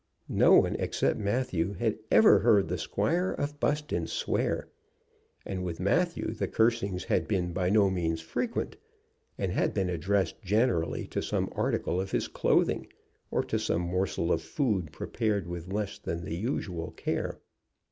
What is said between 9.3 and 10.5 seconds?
and had been addressed